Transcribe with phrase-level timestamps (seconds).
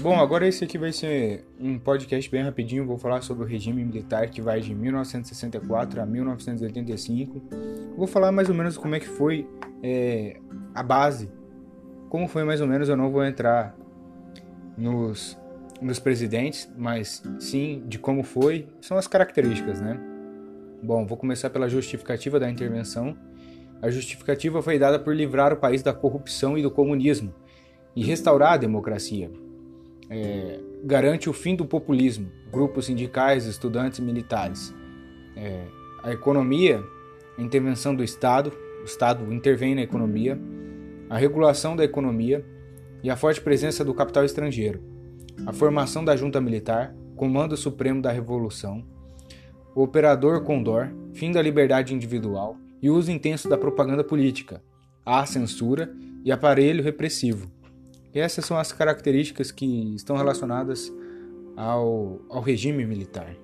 [0.00, 2.86] Bom, agora esse aqui vai ser um podcast bem rapidinho.
[2.86, 7.42] Vou falar sobre o regime militar que vai de 1964 a 1985.
[7.96, 9.48] Vou falar mais ou menos como é que foi
[9.82, 10.36] é,
[10.72, 11.28] a base,
[12.08, 12.88] como foi mais ou menos.
[12.88, 13.76] Eu não vou entrar
[14.76, 15.36] nos,
[15.82, 18.68] nos presidentes, mas sim de como foi.
[18.80, 19.98] São as características, né?
[20.80, 23.18] Bom, vou começar pela justificativa da intervenção.
[23.82, 27.34] A justificativa foi dada por livrar o país da corrupção e do comunismo
[27.96, 29.28] e restaurar a democracia
[30.10, 34.74] é, garante o fim do populismo, grupos sindicais, estudantes e militares.
[35.36, 35.64] É,
[36.02, 36.82] a economia,
[37.36, 40.38] a intervenção do Estado, o Estado intervém na economia,
[41.10, 42.44] a regulação da economia
[43.02, 44.82] e a forte presença do capital estrangeiro,
[45.46, 48.84] a formação da junta militar, comando supremo da revolução,
[49.74, 54.62] o operador Condor, fim da liberdade individual e uso intenso da propaganda política,
[55.04, 55.92] a censura
[56.24, 57.50] e aparelho repressivo.
[58.18, 60.92] Essas são as características que estão relacionadas
[61.56, 63.34] ao, ao regime militar.